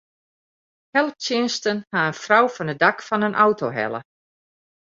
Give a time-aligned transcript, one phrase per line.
[0.97, 4.01] Helptsjinsten ha in frou fan it dak fan in auto helle.